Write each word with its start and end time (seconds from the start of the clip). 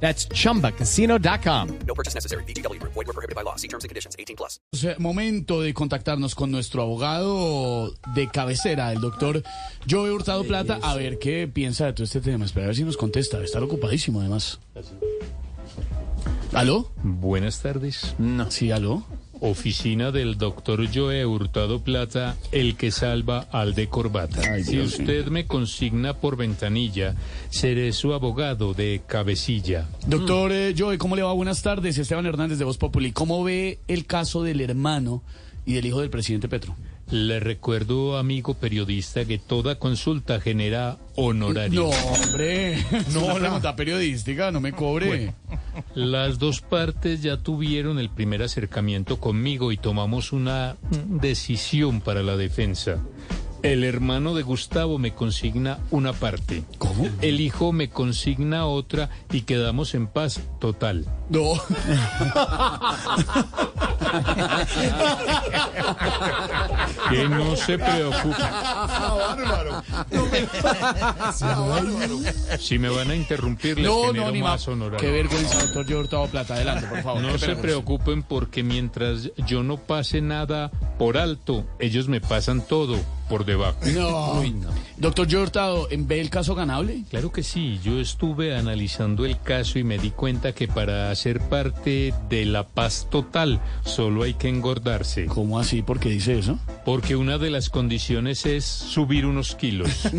That's 0.00 0.28
chumbacasino.com. 0.28 1.68
No 1.86 1.94
purchase 1.94 2.14
necessary. 2.14 2.44
BGW. 2.44 2.80
Void 2.82 2.94
were 2.94 3.12
prohibited 3.12 3.34
by 3.34 3.42
law. 3.42 3.56
See 3.56 3.68
terms 3.68 3.84
and 3.84 3.88
conditions. 3.88 4.14
18 4.18 4.36
plus. 4.36 4.60
Es 4.72 4.84
eh, 4.84 4.96
momento 4.98 5.60
de 5.60 5.74
contactarnos 5.74 6.34
con 6.34 6.50
nuestro 6.50 6.82
abogado 6.82 7.92
de 8.14 8.28
cabecera, 8.28 8.92
el 8.92 9.00
doctor 9.00 9.42
Joe 9.88 10.12
Hurtado 10.12 10.44
Plata, 10.44 10.78
a 10.82 10.94
ver 10.94 11.18
qué 11.18 11.48
piensa 11.48 11.86
de 11.86 11.92
todo 11.92 12.04
este 12.04 12.20
tema. 12.20 12.44
Espera 12.44 12.66
a 12.66 12.68
ver 12.68 12.76
si 12.76 12.84
nos 12.84 12.96
contesta. 12.96 13.36
Debe 13.36 13.46
estar 13.46 13.62
ocupadísimo, 13.62 14.20
además. 14.20 14.60
¿Aló? 16.52 16.90
Buenas 17.02 17.60
tardes. 17.60 18.14
Sí, 18.50 18.70
aló. 18.70 19.04
Oficina 19.40 20.10
del 20.10 20.38
doctor 20.38 20.86
Joe 20.92 21.24
Hurtado 21.26 21.80
Plata, 21.80 22.36
el 22.52 22.76
que 22.76 22.90
salva 22.90 23.46
al 23.50 23.74
de 23.74 23.88
corbata. 23.88 24.40
Ay, 24.52 24.64
si 24.64 24.72
Dios 24.72 24.98
usted 24.98 25.26
me 25.26 25.46
consigna 25.46 26.14
por 26.14 26.36
ventanilla, 26.36 27.14
seré 27.50 27.92
su 27.92 28.12
abogado 28.12 28.74
de 28.74 29.02
cabecilla. 29.06 29.88
Doctor 30.06 30.52
eh, 30.52 30.74
Joe, 30.76 30.98
¿cómo 30.98 31.16
le 31.16 31.22
va? 31.22 31.32
Buenas 31.32 31.62
tardes. 31.62 31.98
Esteban 31.98 32.26
Hernández 32.26 32.58
de 32.58 32.64
Voz 32.64 32.78
Populi. 32.78 33.12
¿Cómo 33.12 33.44
ve 33.44 33.80
el 33.88 34.06
caso 34.06 34.42
del 34.42 34.60
hermano 34.60 35.22
y 35.66 35.74
del 35.74 35.84
hijo 35.86 36.00
del 36.00 36.10
presidente 36.10 36.48
Petro? 36.48 36.74
Le 37.10 37.38
recuerdo, 37.38 38.18
amigo 38.18 38.54
periodista, 38.54 39.24
que 39.24 39.38
toda 39.38 39.78
consulta 39.78 40.40
genera 40.40 40.98
honorario. 41.14 41.82
No, 41.82 41.90
hombre. 41.90 42.84
No, 43.12 43.28
la 43.28 43.34
pregunta 43.34 43.76
periodística, 43.76 44.50
no 44.50 44.60
me 44.60 44.72
cobre. 44.72 45.32
Las 45.94 46.38
dos 46.38 46.60
partes 46.62 47.22
ya 47.22 47.36
tuvieron 47.36 47.98
el 47.98 48.10
primer 48.10 48.42
acercamiento 48.42 49.20
conmigo 49.20 49.70
y 49.70 49.76
tomamos 49.76 50.32
una 50.32 50.76
decisión 51.06 52.00
para 52.00 52.22
la 52.22 52.36
defensa. 52.36 52.98
El 53.66 53.82
hermano 53.82 54.32
de 54.34 54.44
Gustavo 54.44 54.96
me 54.96 55.12
consigna 55.12 55.80
una 55.90 56.12
parte. 56.12 56.62
¿Cómo? 56.78 57.08
El 57.20 57.40
hijo 57.40 57.72
me 57.72 57.90
consigna 57.90 58.64
otra 58.64 59.10
y 59.32 59.40
quedamos 59.40 59.96
en 59.96 60.06
paz 60.06 60.40
total. 60.60 61.04
No. 61.30 61.54
Que 67.10 67.28
no 67.28 67.56
se 67.56 67.76
preocupe. 67.76 68.42
Si 72.58 72.78
me 72.78 72.88
van 72.88 73.10
a 73.10 73.16
interrumpir, 73.16 73.78
les 73.78 73.86
No, 73.86 74.06
genero 74.06 74.26
no, 74.26 74.32
ni 74.32 74.42
más 74.42 74.66
honorario. 74.68 74.98
Qué 74.98 75.10
vergüenza, 75.10 75.60
doctor 75.64 75.86
Joe 75.86 75.96
Hurtado 75.96 76.26
Plata. 76.28 76.54
Adelante, 76.54 76.86
por 76.86 77.02
favor. 77.02 77.20
No 77.20 77.36
se 77.36 77.56
preocupen 77.56 78.22
porque 78.22 78.62
mientras 78.62 79.30
yo 79.46 79.62
no 79.62 79.76
pase 79.76 80.20
nada 80.20 80.70
por 80.98 81.18
alto, 81.18 81.66
ellos 81.78 82.08
me 82.08 82.20
pasan 82.20 82.62
todo 82.66 82.96
por 83.28 83.44
debajo. 83.44 83.78
No. 83.94 84.42
Doctor 84.96 85.28
Joe 85.30 85.42
Hurtado, 85.42 85.90
¿en 85.90 86.08
ve 86.08 86.20
el 86.20 86.30
caso 86.30 86.54
ganable? 86.54 87.04
Claro 87.10 87.30
que 87.32 87.42
sí, 87.42 87.80
yo 87.84 88.00
estuve 88.00 88.56
analizando 88.56 89.24
el 89.26 89.40
caso 89.40 89.78
y 89.78 89.84
me 89.84 89.98
di 89.98 90.10
cuenta 90.10 90.52
que 90.52 90.68
para 90.68 91.14
ser 91.14 91.40
parte 91.40 92.14
de 92.28 92.44
la 92.46 92.66
paz 92.66 93.08
total 93.10 93.60
solo 93.84 94.22
hay 94.22 94.34
que 94.34 94.48
engordarse, 94.48 95.26
¿Cómo 95.26 95.58
así? 95.58 95.82
¿Por 95.82 96.00
qué 96.00 96.08
dice 96.10 96.38
eso? 96.38 96.58
porque 96.84 97.16
una 97.16 97.36
de 97.38 97.50
las 97.50 97.68
condiciones 97.68 98.46
es 98.46 98.64
subir 98.64 99.26
unos 99.26 99.54
kilos. 99.54 99.90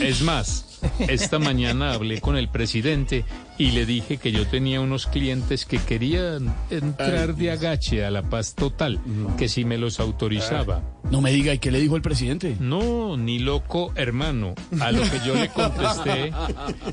Es 0.00 0.22
más, 0.22 0.80
esta 0.98 1.38
mañana 1.38 1.92
hablé 1.92 2.20
con 2.20 2.36
el 2.36 2.48
presidente 2.48 3.24
y 3.58 3.70
le 3.70 3.86
dije 3.86 4.18
que 4.18 4.32
yo 4.32 4.46
tenía 4.46 4.80
unos 4.80 5.06
clientes 5.06 5.64
que 5.64 5.78
querían 5.78 6.54
entrar 6.70 7.34
de 7.34 7.50
agache 7.50 8.04
a 8.04 8.10
la 8.10 8.22
paz 8.22 8.54
total, 8.54 9.00
que 9.38 9.48
si 9.48 9.64
me 9.64 9.78
los 9.78 10.00
autorizaba. 10.00 10.82
No 11.10 11.20
me 11.20 11.30
diga, 11.30 11.52
¿y 11.52 11.58
qué 11.58 11.70
le 11.70 11.80
dijo 11.80 11.96
el 11.96 12.02
presidente? 12.02 12.56
No, 12.58 13.16
ni 13.16 13.38
loco, 13.38 13.92
hermano. 13.96 14.54
A 14.80 14.92
lo 14.92 15.02
que 15.02 15.20
yo 15.26 15.34
le 15.34 15.48
contesté, 15.50 16.32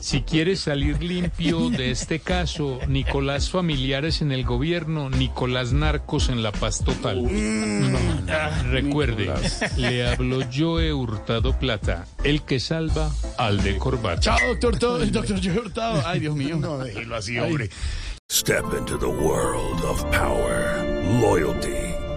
si 0.02 0.22
quieres 0.22 0.60
salir 0.60 1.02
limpio 1.02 1.70
de 1.70 1.92
este 1.92 2.20
caso, 2.20 2.80
Nicolás 2.88 3.50
familiares 3.50 4.22
en 4.22 4.32
el 4.32 4.44
gobierno, 4.44 5.10
Nicolás 5.10 5.72
narcos 5.72 6.30
en 6.30 6.44
la 6.44 6.52
paz 6.52 6.84
total. 6.84 7.24
Recuerde, 8.70 9.32
le 9.78 10.08
habló 10.08 10.40
Joe 10.54 10.94
Hurtado 10.94 11.58
Plata, 11.58 12.06
el 12.24 12.42
que 12.42 12.60
salva 12.60 13.12
al 13.38 13.64
de 13.64 13.78
corbata. 13.78 14.20
Chao, 14.20 14.38
doctor, 14.60 15.02
el 15.02 15.12
doctor 15.12 15.40
Joe 15.42 15.60
Hurtado. 15.60 16.02
Ay, 16.06 16.20
Dios 16.20 16.36
mío. 16.36 16.58
No, 16.58 16.78
déjelo 16.80 17.16
así, 17.16 17.38
hombre. 17.38 17.70
Step 18.32 18.66
into 18.78 18.96
the 19.00 19.08
world 19.08 19.84
of 19.86 20.04
power, 20.12 20.86
loyalty, 21.20 21.89